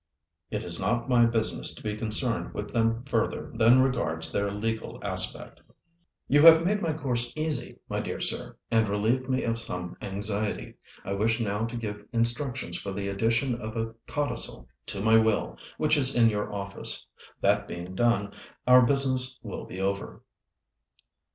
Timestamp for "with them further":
2.55-3.51